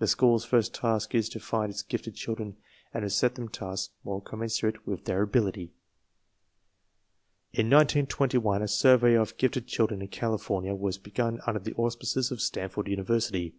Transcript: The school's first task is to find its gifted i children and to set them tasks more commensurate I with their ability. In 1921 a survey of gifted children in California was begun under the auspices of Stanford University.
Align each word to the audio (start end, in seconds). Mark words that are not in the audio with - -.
The 0.00 0.08
school's 0.08 0.44
first 0.44 0.74
task 0.74 1.14
is 1.14 1.28
to 1.28 1.38
find 1.38 1.70
its 1.70 1.82
gifted 1.84 2.14
i 2.14 2.16
children 2.16 2.56
and 2.92 3.02
to 3.04 3.10
set 3.10 3.36
them 3.36 3.48
tasks 3.48 3.94
more 4.02 4.20
commensurate 4.20 4.74
I 4.74 4.80
with 4.90 5.04
their 5.04 5.22
ability. 5.22 5.70
In 7.52 7.66
1921 7.70 8.60
a 8.60 8.66
survey 8.66 9.14
of 9.14 9.36
gifted 9.36 9.68
children 9.68 10.02
in 10.02 10.08
California 10.08 10.74
was 10.74 10.98
begun 10.98 11.38
under 11.46 11.60
the 11.60 11.74
auspices 11.74 12.32
of 12.32 12.40
Stanford 12.42 12.88
University. 12.88 13.54